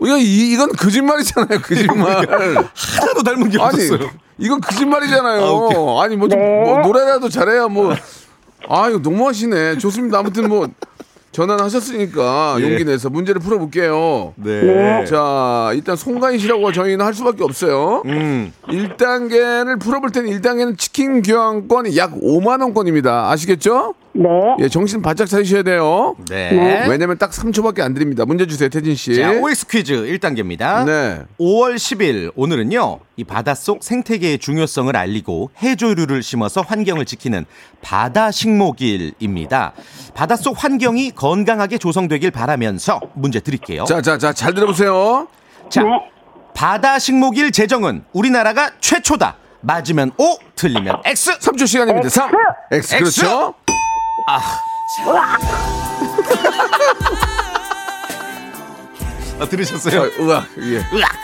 [0.02, 2.18] 이거 이, 이건 거짓말이잖아요, 거짓말.
[2.74, 4.10] 하나도 닮은 게 아니, 없었어요.
[4.38, 5.44] 이건 거짓말이잖아요.
[5.44, 6.04] 아.
[6.04, 6.64] 아니 뭐, 좀, 네.
[6.64, 7.94] 뭐 노래라도 잘해야 뭐.
[8.70, 9.78] 아 이거 너무하시네.
[9.78, 10.20] 좋습니다.
[10.20, 10.68] 아무튼 뭐
[11.34, 12.64] 전화는 하셨으니까 예.
[12.64, 14.34] 용기 내서 문제를 풀어볼게요.
[14.36, 15.04] 네.
[15.06, 18.04] 자, 일단 송가인 씨라고 저희는 할 수밖에 없어요.
[18.06, 18.54] 음.
[18.68, 23.32] 1단계를 풀어볼 때는 1단계는 치킨 교환권이 약 5만 원권입니다.
[23.32, 23.96] 아시겠죠?
[24.16, 24.30] 네.
[24.60, 26.16] 예, 정신 바짝 차리셔야 돼요.
[26.30, 26.86] 네.
[26.88, 28.26] 왜냐면 딱 3초밖에 안 드립니다.
[28.26, 29.16] 문제 주세요, 태진 씨.
[29.16, 30.86] 자, OX 퀴즈 1단계입니다.
[30.86, 31.22] 네.
[31.40, 33.00] 5월 10일 오늘은요.
[33.16, 37.46] 이 바닷속 생태계의 중요성을 알리고 해조류를 심어서 환경을 지키는
[37.82, 39.74] 바다 식목일입니다.
[40.14, 43.86] 바닷속 환경이 건강하게 조성되길 바라면서 문제 드릴게요.
[43.86, 45.28] 자, 자, 자, 잘 들어보세요.
[45.70, 45.90] 자, 네.
[46.54, 49.38] 바다 식목일 제정은 우리나라가 최초다.
[49.62, 51.40] 맞으면 O, 틀리면 X.
[51.40, 52.10] 3초 시간입니다.
[52.10, 52.30] 3.
[52.72, 52.96] X.
[52.96, 53.22] X.
[53.22, 53.54] 그렇죠?
[54.28, 54.40] 아,
[59.40, 60.10] 자, 들으셨어요?
[60.22, 60.46] 으악.
[60.60, 60.82] 예.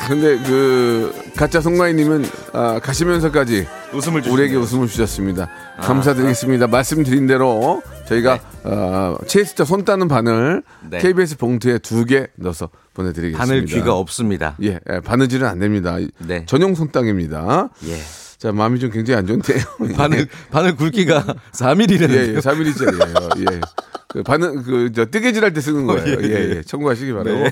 [0.07, 4.33] 근데 그 가짜 송가인님은 아, 가시면서까지 웃음을 주시네요.
[4.33, 5.47] 우리에게 웃음을 주셨습니다.
[5.79, 6.67] 감사드리겠습니다.
[6.67, 10.97] 말씀드린 대로 저희가 어, 체스터 손 따는 바늘 네.
[10.99, 13.37] KBS 봉투에 두 개 넣어서 보내드리겠습니다.
[13.39, 14.55] 바늘 귀가 없습니다.
[14.63, 15.97] 예, 예, 바느질은 안 됩니다.
[16.17, 16.45] 네.
[16.45, 17.69] 전용 손땅입니다.
[17.85, 17.97] 예.
[18.39, 19.63] 자, 마음이 좀 굉장히 안 좋은데요.
[19.97, 23.51] 바늘 바늘 굵기가 4mm라는 예, 예, 3mm짜리예요.
[23.53, 23.61] 예.
[24.07, 26.07] 그 바늘 그 저 뜨개질 할 때 쓰는 거예요.
[26.07, 26.55] 예, 예, 예.
[26.57, 26.61] 예.
[26.63, 27.29] 참고하시기 바라고.
[27.43, 27.51] 네.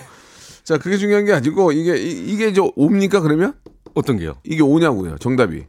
[0.64, 3.54] 자, 그게 중요한 게 아니고 이게 이, 이게 저 옵니까 그러면?
[3.96, 4.36] 어떤 게요?
[4.44, 5.18] 이게 오냐고요.
[5.20, 5.66] 정답이.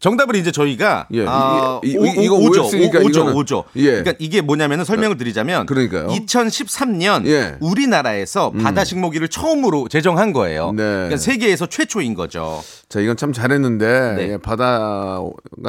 [0.00, 2.62] 정답을 이제 저희가 예, 아, 이- 이- 오- 이거 오- 오죠.
[2.62, 2.78] 오- 오죠.
[2.98, 3.64] 이거는- 오죠.
[3.76, 3.84] 예.
[4.02, 6.08] 그러니까 이게 뭐냐면은 설명을 드리자면 그러니까요.
[6.08, 7.40] 2013년 예.
[7.40, 7.58] 음.
[7.60, 10.72] 우리나라에서 바다 식목일을 처음으로 제정한 거예요.
[10.72, 10.82] 네.
[10.82, 12.62] 그러니까 세계에서 최초인 거죠.
[12.88, 14.32] 자, 이건 참 잘했는데 네.
[14.32, 15.22] 예, 바다가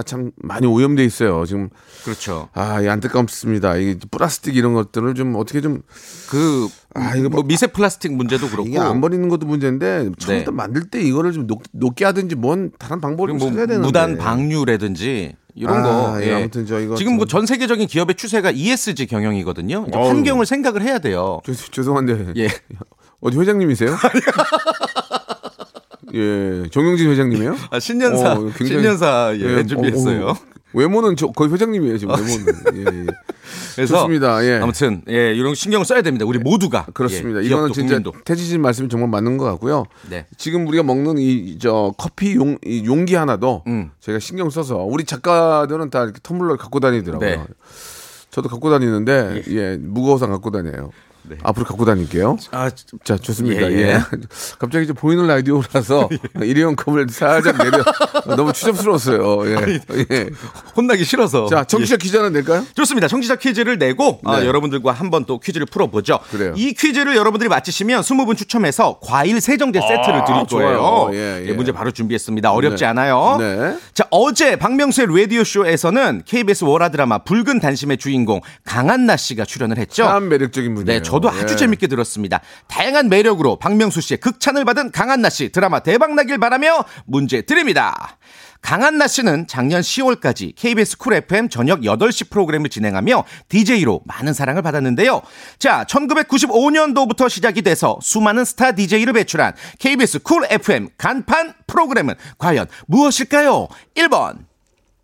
[0.06, 1.46] 참 많이 오염돼 있어요.
[1.46, 1.70] 지금
[2.06, 2.48] 그렇죠.
[2.54, 3.76] 아, 이 안타깝습니다.
[3.78, 5.82] 이 플라스틱 이런 것들을 좀 어떻게 좀
[6.30, 10.56] 그 아, 이거 뭐 미세 플라스틱 문제도 그렇고 이게 안 버리는 것도 문제인데 처음부터 네.
[10.56, 13.86] 만들 때 이거를 좀 녹, 녹게 하든지 뭔 다른 방법을 뭐 찾아야 되는데.
[13.86, 15.82] 무단 방류라든지 이런 아,
[16.14, 16.24] 거.
[16.24, 19.88] 예, 아무튼 저 이거 지금 뭐 좀- 전 세계적인 기업의 추세가 ESG 경영이거든요.
[19.94, 20.08] 어우.
[20.10, 21.40] 환경을 생각을 해야 돼요.
[21.46, 22.50] 죄, 죄송한데 예.
[23.22, 23.96] 어디 회장님이세요?
[26.14, 27.56] 예, 정용진 회장님이에요?
[27.70, 30.26] 아, 신년사 어, 굉장히- 신년사 예, 예, 준비했어요.
[30.26, 30.36] 어, 어.
[30.74, 32.46] 외모는 저 거의 회장님이에요 지금 외모는.
[32.76, 33.06] 예, 예.
[33.76, 34.44] 그래서 좋습니다.
[34.46, 34.60] 예.
[34.62, 36.26] 아무튼 예, 이런 신경을 써야 됩니다.
[36.26, 37.42] 우리 모두가 그렇습니다.
[37.42, 38.00] 예, 이거는 진짜.
[38.26, 39.86] 태지진 말씀이 정말 맞는 것 같고요.
[40.10, 40.26] 네.
[40.38, 43.92] 지금 우리가 먹는 이 저 커피 용, 이 용기 하나도 음.
[44.00, 47.30] 저희가 신경 써서 우리 작가들은 다 이렇게 텀블러를 갖고 다니더라고요.
[47.30, 47.44] 네.
[48.30, 50.92] 저도 갖고 다니는데 예, 무거워서 안 갖고 다녀요.
[51.44, 52.38] 앞으로 갖고 다닐게요.
[52.52, 52.70] 아,
[53.04, 53.72] 자, 좋습니다.
[53.72, 53.82] 예, 예.
[53.90, 54.00] 예.
[54.60, 56.10] 갑자기 이제 보이는 라디오라서
[56.44, 57.84] 일회용 컵을 살짝 내려
[58.36, 59.48] 너무 추접스러웠어요.
[59.48, 59.80] 예.
[60.12, 60.30] 예.
[60.76, 61.48] 혼나기 싫어서.
[61.48, 62.66] 자, 청취자 기자는 낼까요?
[62.76, 63.08] 좋습니다.
[63.08, 64.48] 청취자 퀴즈를 내고 아, 네.
[64.48, 66.20] 여러분들과 한번 또 퀴즈를 풀어보죠.
[66.32, 66.54] 그래요.
[66.56, 70.46] 이 퀴즈를 여러분들이 맞히시면 20분 추첨해서 과일 세정제 세트를 드릴 아.
[70.46, 71.10] 거예요.
[71.14, 71.48] 예, 예.
[71.48, 72.52] 예, 문제 바로 준비했습니다.
[72.52, 72.88] 어렵지 네.
[72.90, 73.38] 않아요.
[73.40, 73.78] 네.
[73.94, 80.04] 자, 어제 박명수의 라디오 쇼에서는 KBS 월화 드라마 붉은 단심의 주인공 강한나 씨가 출연을 했죠.
[80.04, 81.00] 참 매력적인 분이에요.
[81.00, 81.58] 네, 저도 아주 예.
[81.58, 82.40] 재밌게 들었습니다.
[82.68, 88.18] 다양한 매력으로 박명수 씨의 극찬을 받은 강한나 씨 드라마 대박 나길 바라며 문제 드립니다.
[88.62, 95.22] 강한나 씨는 작년 10월까지 KBS 쿨 FM 저녁 8시 프로그램을 진행하며 DJ로 많은 사랑을 받았는데요.
[95.60, 103.68] 자, 1995년도부터 시작이 돼서 수많은 스타 DJ를 배출한 KBS 쿨 FM 간판 프로그램은 과연 무엇일까요?
[103.98, 104.46] 1번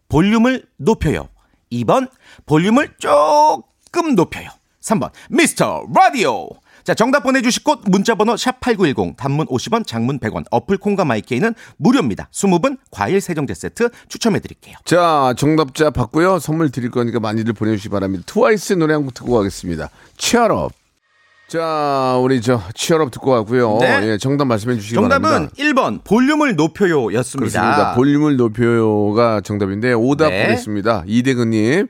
[0.08, 1.28] 볼륨을 높여요.
[1.70, 2.10] 2번
[2.46, 4.52] 볼륨을 조금 높여요.
[4.88, 6.50] 3번 미스터 라디오.
[6.84, 12.30] 자, 정답 보내주실 곳 문자번호 샵8910 단문 50원 장문 100원 어플 콩과 마이케이는 무료입니다.
[12.32, 14.78] 20분 과일 세정제 세트 추첨해드릴게요.
[14.86, 16.40] 자, 정답자 받고요.
[16.40, 18.24] 선물 드릴 거니까 많이들 보내주시기 바랍니다.
[18.28, 19.90] 트와이스 노래 한 곡 듣고 가겠습니다.
[20.18, 20.72] 치얼업.
[21.50, 23.78] 자, 우리 저 치얼업 듣고 가고요.
[23.80, 24.00] 네.
[24.12, 25.54] 예, 정답 말씀해 주시기 정답은 바랍니다.
[25.58, 27.60] 1번 볼륨을 높여요 였습니다.
[27.62, 27.96] 그렇습니다.
[27.96, 30.44] 볼륨을 높여요가 정답인데 오답 네.
[30.48, 31.04] 보겠습니다.
[31.06, 31.88] 이대근 님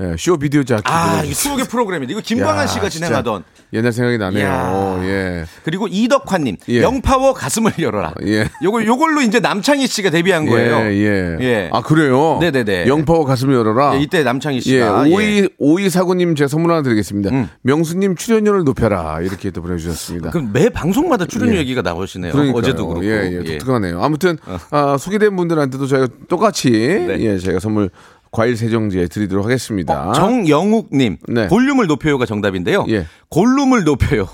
[0.00, 1.40] 예, 쇼 비디오 자키 아, 보내주셨습니다.
[1.40, 4.40] 수록의 프로그램인데 이거 김광한 야, 씨가 진행하던 옛날 생각이 나네요.
[4.44, 5.00] 이야.
[5.04, 5.44] 예.
[5.64, 6.82] 그리고 이덕환 님 예.
[6.82, 8.14] 영파워 가슴을 열어라.
[8.26, 8.48] 예.
[8.62, 10.78] 요거 요걸로 이제 남창희 씨가 데뷔한 거예요.
[10.90, 11.36] 예, 예.
[11.40, 11.70] 예.
[11.72, 12.38] 아, 그래요?
[12.40, 12.86] 네 네 네.
[12.88, 13.96] 영파워 가슴을 열어라.
[13.96, 17.30] 예, 이때 남창희 예, 씨가 오이 오이 사구님 제가 선물 하나 드리겠습니다.
[17.30, 17.48] 음.
[17.62, 20.30] 명수 님 출연료를 높여라 이렇게 또 보내 주셨습니다.
[20.30, 21.58] 그럼 매 방송마다 출연료 예.
[21.58, 22.32] 얘기가 나오시네요.
[22.32, 22.58] 그러니까요.
[22.58, 23.06] 어제도 그렇고.
[23.06, 24.02] 예, 예, 독특하네요.
[24.02, 24.38] 아무튼
[24.70, 27.16] 아, 소개된 분들한테도 저희가 똑같이 네.
[27.20, 27.90] 예, 저희가 선물
[28.34, 30.12] 과일 세정제 드리도록 하겠습니다.
[30.12, 31.46] 정영욱님 네.
[31.46, 32.84] 볼륨을 높여요가 정답인데요.
[32.88, 33.06] 예.
[33.28, 34.26] 골룸을 높여요.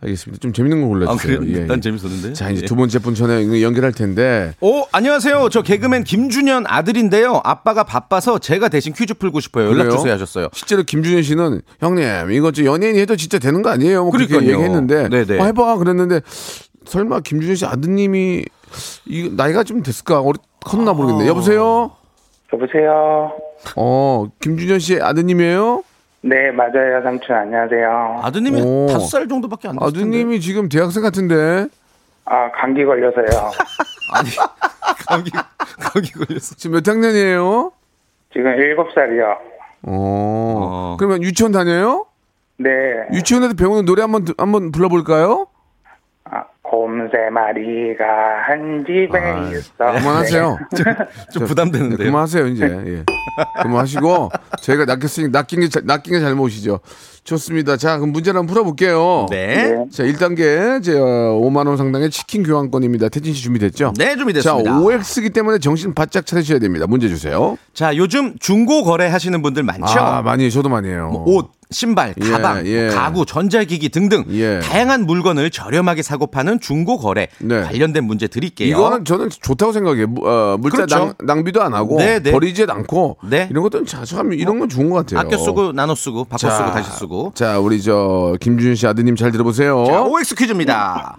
[0.00, 0.40] 알겠습니다.
[0.40, 1.40] 좀 재밌는 거아 골라주세요.
[1.40, 1.52] 그래?
[1.52, 1.80] 예, 난 예.
[1.82, 2.32] 재밌었는데.
[2.32, 2.66] 자 이제 예.
[2.66, 5.50] 두 번째 분 전에 연결할 텐데 오 안녕하세요.
[5.50, 7.42] 저 개그맨 김준현 아들인데요.
[7.44, 9.68] 아빠가 바빠서 제가 대신 퀴즈 풀고 싶어요.
[9.68, 9.90] 연락?
[9.90, 10.48] 주세요 하셨어요.
[10.54, 14.04] 실제로 김준현 씨는 형님 이거 저 연예인 해도 진짜 되는 거 아니에요?
[14.04, 14.34] 뭐 그렇게.
[14.34, 15.08] 얘기했는데.
[15.38, 16.22] 어, 해봐 그랬는데
[16.86, 18.44] 설마 김준현 씨 아드님이
[19.06, 20.20] 이 나이가 좀 됐을까?
[20.20, 21.26] 어리 컸나 모르겠네.
[21.26, 21.92] 여보세요.
[22.52, 23.32] 여보세요.
[23.76, 25.82] 어 김준현 씨 아드님이에요?
[26.22, 27.02] 네, 맞아요.
[27.02, 28.20] 삼촌 안녕하세요.
[28.22, 28.86] 아드님이 오.
[28.88, 29.86] 다섯 살 정도밖에 안 됐을.
[29.88, 31.66] 아드님이 지금 대학생 같은데
[32.24, 33.26] 아, 감기 걸려서요.
[34.14, 34.30] 아니
[35.08, 35.30] 감기
[35.80, 36.54] 감기 걸렸어.
[36.56, 37.72] 지금 몇 학년이에요?
[38.32, 39.24] 지금 일곱 살이요.
[39.84, 39.88] 어.
[39.88, 40.96] 어.
[40.98, 42.06] 그러면 유치원 다녀요?
[42.58, 42.70] 네.
[43.12, 45.46] 유치원에서 배우는 노래 한번 드- 한번 불러볼까요?
[46.72, 48.04] 아, 곰세 마리가
[48.48, 50.00] 한 집에 있어.
[50.00, 50.58] 그만하세요.
[51.32, 52.06] 좀 네, 부담되는데요.
[52.06, 52.64] 그만하세요 이제.
[52.64, 53.04] 예.
[53.62, 54.30] 그만하시고
[54.62, 56.80] 저희가 낚였으니 낚인 게 자- 낚인 게 잘못이죠.
[57.24, 57.76] 좋습니다.
[57.76, 59.26] 자 그럼 문제를 한번 풀어볼게요.
[59.30, 59.84] 네.
[59.92, 63.10] 자 1단계 제 5만 원 상당의 치킨 교환권입니다.
[63.10, 63.92] 태진 씨 준비됐죠?
[63.96, 64.70] 네, 준비됐습니다.
[64.70, 66.86] 자 OX기 때문에 정신 바짝 차리셔야 됩니다.
[66.88, 67.56] 문제 주세요.
[67.74, 70.00] 자, 요즘 중고 거래 하시는 분들 많죠?
[70.00, 71.10] 아 많이 저도 많이 해요.
[71.12, 72.86] 뭐 옷, 신발, 예, 가방, 예.
[72.88, 74.60] 뭐 가구, 전자기기 등등 예.
[74.60, 77.62] 다양한 물건을 저렴하게 사고 파는 중고 거래 네.
[77.62, 78.68] 관련된 문제 드릴게요.
[78.68, 80.06] 이거는 저는 좋다고 생각해요.
[80.06, 81.14] 무- 어, 물자 그렇죠.
[81.24, 82.30] 낭, 비도안 하고 네, 네.
[82.30, 83.48] 버리지 않고 네.
[83.50, 85.20] 이런 것들은 자주 하면 이런 건 좋은 것 같아요.
[85.26, 87.32] 아껴 쓰고 나눠 쓰고 바꿔 쓰고 다시 쓰고.
[87.34, 89.84] 자, 우리 저 김준현 씨 아드님 잘 들어보세요.
[89.86, 91.16] 자, OX 퀴즈입니다.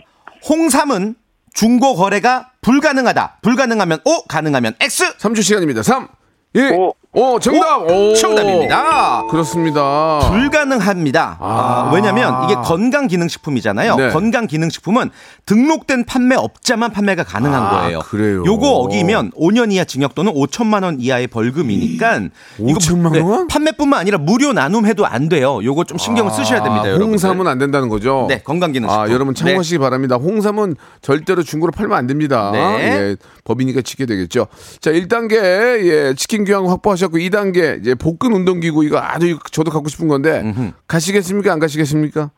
[0.47, 1.15] 홍삼은
[1.53, 3.39] 중고 거래가 불가능하다.
[3.41, 5.17] 불가능하면 O, 가능하면 X.
[5.17, 5.83] 3초 시간입니다.
[5.83, 6.07] 3,
[6.53, 6.93] 1, 오.
[7.15, 7.83] 오, 정답!
[7.91, 8.15] 오.
[8.15, 9.23] 정답입니다.
[9.29, 10.19] 그렇습니다.
[10.31, 11.37] 불가능합니다.
[11.39, 13.95] 아, 왜냐면 이게 건강기능식품이잖아요.
[13.97, 14.09] 네.
[14.09, 15.11] 건강기능식품은
[15.45, 17.99] 등록된 판매업자만 판매가 가능한 아, 거예요.
[17.99, 18.43] 그래요?
[18.47, 22.21] 요거 어기면 5년 이하 징역 또는 5천만 원 이하의 벌금이니까
[22.57, 23.47] 이거 5천만 네, 원?
[23.47, 25.59] 판매뿐만 아니라 무료 나눔해도 안 돼요.
[25.63, 27.09] 요거 좀 신경을 쓰셔야 됩니다, 아, 여러분.
[27.09, 28.25] 홍삼은 안 된다는 거죠?
[28.27, 28.99] 네, 건강기능식품.
[29.03, 30.15] 아, 여러분 참고하시기 바랍니다.
[30.15, 32.49] 홍삼은 절대로 중고로 팔면 안 됩니다.
[32.51, 32.59] 네.
[32.59, 34.47] 예, 법이니까 지켜야 되겠죠.
[34.81, 40.07] 자, 1단계 예, 치킨 교환 확보하셨고 2단계 이제 복근 운동기구 이거 아주 저도 갖고 싶은
[40.07, 40.43] 건데
[40.87, 41.51] 가시겠습니까?
[41.53, 42.31] 안 가시겠습니까?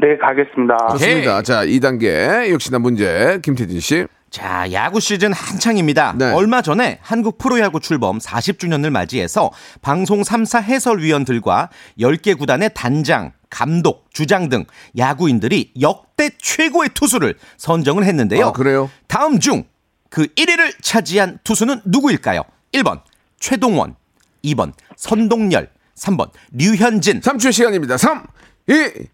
[0.00, 0.76] 네, 가겠습니다.
[0.92, 1.42] 좋습니다.
[1.42, 4.06] 자, 2단계 역시나 문제 김태진 씨.
[4.30, 6.14] 자, 야구 시즌 한창입니다.
[6.18, 6.32] 네.
[6.32, 9.50] 얼마 전에 한국 프로야구 출범 40주년을 맞이해서
[9.80, 14.64] 방송 3사 해설위원들과 10개 구단의 단장, 감독, 주장 등
[14.98, 18.48] 야구인들이 역대 최고의 투수를 선정을 했는데요.
[18.48, 18.90] 아, 그래요?
[19.06, 19.64] 다음 중
[20.10, 22.42] 그 1위를 차지한 투수는 누구일까요?
[22.72, 23.00] 1번
[23.40, 23.96] 최동원,
[24.44, 27.20] 2번 선동열, 3번 류현진.
[27.20, 27.96] 3초의 시간입니다.
[27.96, 28.24] 3,
[28.68, 29.08] 2, 1.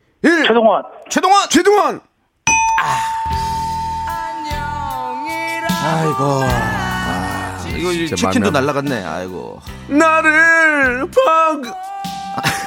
[0.47, 0.83] 최동원.
[1.11, 1.49] 최동원.
[1.51, 2.01] 최동원.
[5.87, 6.17] 아이고.
[6.21, 8.51] 아, 이거 치킨도.
[8.51, 9.05] 날라갔네.
[9.05, 9.61] 아이고.
[9.89, 11.63] 나를 방.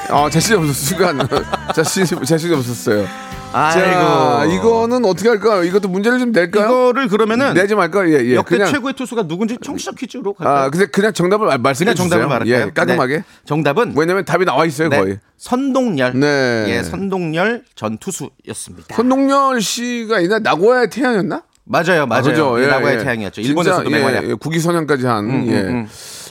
[0.10, 1.28] 아, 자신이 없었어, 순간.
[1.76, 3.06] 자신이, 자신이 없었어요.
[3.52, 4.54] 자, 아이고.
[4.54, 5.64] 이거는 어떻게 할까요?
[5.64, 6.66] 이것도 문제를 좀 낼까요?
[6.66, 8.08] 이거를 그러면은 내지 말까?
[8.10, 8.36] 예, 예.
[8.36, 8.72] 역대 그냥.
[8.72, 10.66] 최고의 투수가 누군지 청취자 퀴즈로 갈까요?
[10.66, 12.28] 아, 근데 그냥 정답을 말- 말씀해 그냥 정답을 주세요.
[12.28, 12.68] 말할까요?
[12.68, 13.18] 예, 깔끔하게.
[13.18, 13.24] 네.
[13.46, 15.20] 정답은 왜냐면 답이 나와 있어요, 네, 거의.
[15.38, 16.20] 선동열.
[16.20, 16.66] 네.
[16.68, 18.96] 예, 선동열 전 투수였습니다.
[18.96, 21.42] 손동열 씨가 이날 나고야의 태양이었나?
[21.64, 22.24] 맞아요, 맞아요.
[22.24, 22.62] 그죠?
[22.62, 22.98] 예, 나고야 예.
[23.00, 23.42] 태양이었죠.
[23.42, 24.30] 일본에서도 예, 맹활약.
[24.30, 25.48] 예, 국기 선양까지 한.
[25.48, 25.88] 예.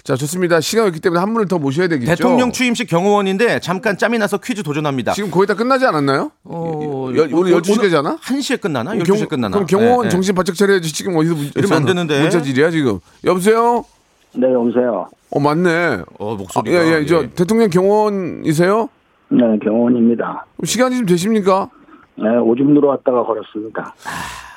[0.07, 0.61] 자, 좋습니다.
[0.61, 2.09] 시간이 없기 때문에 한 분을 더 모셔야 되겠죠.
[2.14, 5.14] 대통령 취임식 경호원인데 잠깐 짬이 나서 퀴즈 도전합니다.
[5.14, 6.31] 지금 거의 다 끝나지 않았나요?
[6.45, 8.21] 어, 여- 오늘 12시까지잖아?
[8.21, 8.92] 1시에 끝나나?
[8.95, 9.55] 12시에 끝나나?
[9.55, 10.11] 그럼 경호원 예, 예.
[10.11, 12.21] 정신 바짝 차려야지 지금 어디서 문, 이러면 안 되는데.
[12.21, 13.01] 문자질이야 지금.
[13.25, 13.85] 여보세요?
[14.37, 15.09] 네, 여보세요.
[15.31, 16.03] 어 맞네.
[16.21, 16.87] 어, 아, 목소리가.
[16.87, 17.31] 예, 예, 저 예.
[17.31, 18.88] 대통령 경호원이세요?
[19.31, 20.47] 네, 경호원입니다.
[20.62, 21.69] 시간이 좀 되십니까?
[22.14, 23.92] 네, 오줌 누러 왔다가 걸었습니다.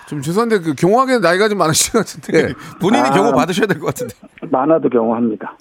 [0.09, 3.11] 좀 죄송한데 그 경호하기에 나이가 좀 많으신 것 같은데 본인이 아.
[3.11, 4.15] 경호 받으셔야 될 것 같은데.
[4.49, 5.55] 많아도 경호합니다.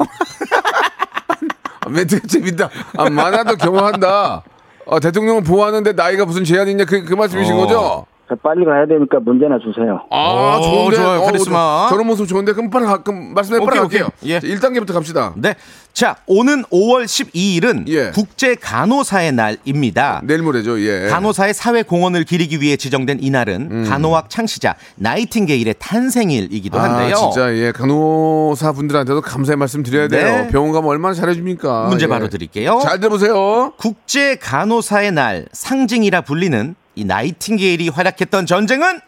[1.80, 2.70] 아, 멘트가 재밌다.
[2.96, 4.42] 아, 많아도 경호한다.
[4.90, 7.56] 아, 대통령을 보호하는데 나이가 무슨 제한이 있냐 그, 그 말씀이신 어.
[7.58, 8.06] 거죠?
[8.29, 10.03] 자, 빨리 가야 되니까 문제나 주세요.
[10.11, 10.97] 아, 오, 좋은데.
[10.97, 11.23] 좋아요.
[11.23, 11.87] 카리스마.
[11.88, 14.11] 저, 런 모습 좋은데 그럼 빨리 가, 그럼 말씀해 빨리 오케이, 갈게요.
[14.21, 14.31] 오케이.
[14.33, 14.41] 예.
[14.41, 15.33] 자, 1단계부터 갑시다.
[15.37, 15.55] 네.
[15.95, 18.11] 자, 오는 5월 12일은 예.
[18.11, 20.21] 국제 간호사의 날입니다.
[20.25, 20.79] 내일 모레죠.
[20.81, 21.09] 예.
[21.09, 27.14] 간호사의 사회 공헌을 기리기 위해 지정된 이날은 간호학 창시자 나이팅게일의 탄생일이기도 한데요.
[27.14, 30.43] 아, 진짜 예 간호사 분들한테도 감사의 말씀 드려야 돼요.
[30.43, 30.49] 네.
[30.49, 31.87] 병원 가면 얼마나 잘해 줍니까?
[31.88, 32.09] 문제 예.
[32.09, 32.79] 바로 드릴게요.
[32.83, 33.73] 잘 들어보세요.
[33.79, 39.00] 국제 간호사의 날 상징이라 불리는 이 나이팅게일이 활약했던 전쟁은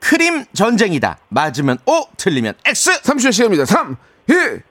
[0.00, 1.18] 크림 전쟁이다.
[1.28, 3.02] 맞으면 O, 틀리면 X.
[3.02, 3.66] 30초 시간입니다.
[3.66, 3.96] 3,
[4.28, 4.62] 2, 1.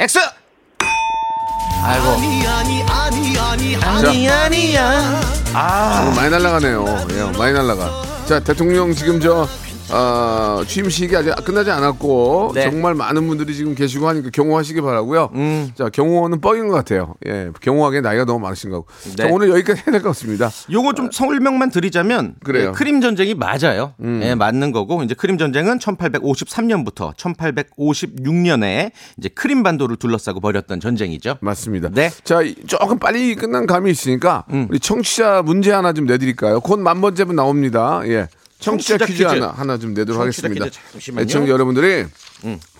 [0.00, 0.18] X.
[1.80, 2.06] 아이고.
[3.84, 5.20] 아니 아니야.
[5.54, 6.08] 아.
[6.08, 7.06] 어, 많이 날라가네요.
[7.12, 8.02] 예, 많이 날라가.
[8.26, 9.48] 자, 대통령 지금 저
[9.90, 12.62] 어, 취임식이 아직 끝나지 않았고 네.
[12.70, 15.30] 정말 많은 분들이 지금 계시고 하니까 경호하시기 바라고요.
[15.76, 17.14] 자, 경호원은 뻥인 것 같아요.
[17.26, 18.86] 예, 경호하기에 나이가 너무 많으신 거고.
[19.16, 19.30] 자, 네.
[19.32, 20.50] 오늘 여기까지 해야 될 것 같습니다.
[20.70, 22.68] 요거 좀 설명만 드리자면 그래요.
[22.68, 22.68] 음.
[22.68, 23.94] 예, 크림 전쟁이 맞아요.
[24.22, 31.36] 예, 맞는 거고 이제 크림 전쟁은 1853년부터 1856년에 이제 크림 반도를 둘러싸고 벌였던 전쟁이죠.
[31.40, 31.88] 맞습니다.
[31.92, 32.10] 네.
[32.24, 34.66] 자, 이- 조금 빨리 끝난 감이 있으니까 음.
[34.70, 36.60] 우리 청취자 문제 하나 좀 내드릴까요?
[36.60, 38.00] 곧 만 번째 분 나옵니다.
[38.04, 38.28] 예.
[38.58, 39.34] 청취자, 청취자 퀴즈, 퀴즈.
[39.44, 40.64] 하나 하나 좀 내도록 하겠습니다.
[40.66, 41.18] 음.
[41.18, 42.06] 애청자 여러분들이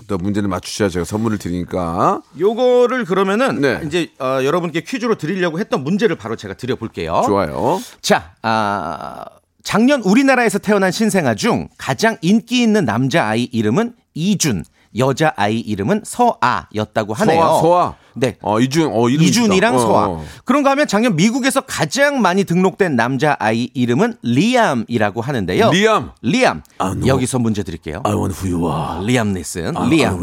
[0.06, 3.80] 또 문제를 맞추셔야 제가 선물을 드리니까 요거를 그러면은 네.
[3.86, 7.22] 이제 어, 여러분께 퀴즈로 드리려고 했던 문제를 바로 제가 드려볼게요.
[7.26, 7.80] 좋아요.
[8.00, 9.24] 자, 아,
[9.62, 14.64] 작년 우리나라에서 태어난 신생아 중 가장 인기 있는 남자 아이 이름은 이준,
[14.96, 17.40] 여자 아이 이름은 서아였다고 하네요.
[17.40, 17.94] 서아, 서아.
[18.18, 18.36] 네.
[18.42, 19.74] 어, 이준, 어, 이름 이준이랑.
[19.74, 20.06] 어, 서아.
[20.08, 20.24] 어.
[20.44, 25.70] 그런가 하면 작년 미국에서 가장 많이 등록된 남자 아이 이름은 리암이라고 하는데요.
[25.70, 26.10] 리암.
[26.22, 26.62] 리암.
[27.06, 28.00] 여기서 문제 드릴게요.
[28.04, 29.06] I don't know who you are.
[29.06, 29.76] 리암 니슨.
[29.76, 30.18] 아, 리암.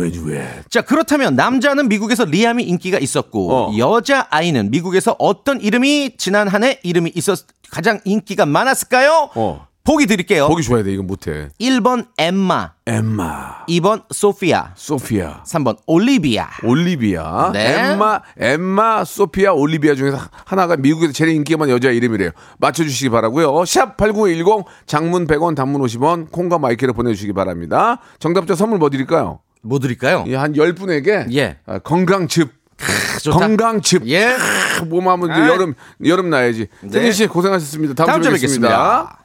[0.70, 3.78] 자, 그렇다면 남자는 미국에서 리암이 인기가 있었고 어.
[3.78, 9.30] 여자 아이는 미국에서 어떤 이름이 지난 한 해 이름이 있었 가장 인기가 많았을까요?
[9.36, 9.68] 어.
[9.86, 10.48] 보기 드릴게요.
[10.48, 10.92] 보기 줘야 돼.
[10.92, 11.50] 이건 못해.
[11.62, 16.48] 1번 엠마, 엠마, 2번 소피아, 소피아, 3번 올리비아.
[16.64, 17.92] 올리비아, 네.
[17.92, 22.32] 엠마, 엠마, 소피아, 올리비아 중에서 하나가 미국에서 제일 인기 많은 여자 이름이래요.
[22.58, 23.64] 맞춰주시기 바라고요.
[23.66, 28.00] 샵 #8910 장문 100원, 단문 50원, 콩과 마이크를 보내주시기 바랍니다.
[28.18, 29.40] 정답자 선물 뭐 드릴까요?
[29.62, 30.24] 뭐 드릴까요?
[30.28, 31.58] 예, 한 10분에게 예.
[31.68, 32.50] 아, 건강즙.
[33.22, 33.40] 좋다.
[33.40, 34.08] 건강즙.
[34.10, 34.36] 예.
[34.88, 35.48] 몸 하면 아이.
[35.48, 36.68] 여름 여름 나야지.
[36.82, 36.90] 네.
[36.90, 37.94] 태진 씨 고생하셨습니다.
[37.94, 38.68] 다음, 다음 주에 뵙겠습니다.
[38.68, 39.25] 뵙겠습니다.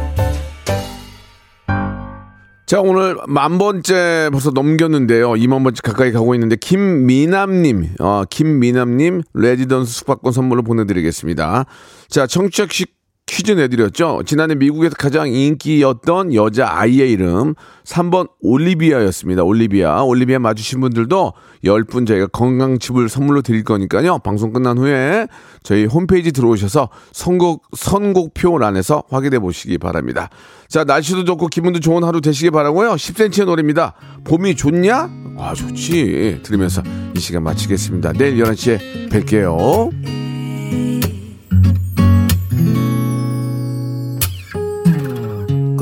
[2.71, 5.31] 자, 오늘 만 번째 벌써 넘겼는데요.
[5.31, 11.65] 2만 번째 가까이 가고 있는데, 김미남님, 어, 김미남님, 레지던스 숙박권 선물로 보내드리겠습니다.
[12.07, 13.00] 자, 청취자 식
[13.31, 14.23] 퀴즈 내드렸죠.
[14.25, 19.43] 지난해 미국에서 가장 인기였던 여자 아이의 이름 3번 올리비아였습니다.
[19.43, 20.03] 올리비아.
[20.03, 21.31] 올리비아 맞으신 분들도
[21.63, 24.19] 10분 저희가 건강칩을 선물로 드릴 거니까요.
[24.19, 25.27] 방송 끝난 후에
[25.63, 30.29] 저희 홈페이지 들어오셔서 선곡, 선곡표란에서 확인해 보시기 바랍니다.
[30.67, 32.95] 자, 날씨도 좋고 기분도 좋은 하루 되시기 바라고요.
[32.95, 33.93] 10cm의 노래입니다.
[34.25, 35.09] 봄이 좋냐?
[35.37, 36.41] 아, 좋지.
[36.43, 36.83] 들으면서
[37.15, 38.11] 이 시간 마치겠습니다.
[38.11, 40.20] 내일 11시에 뵐게요.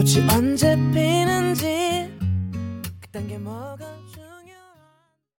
[0.10, 0.69] 도대체 언제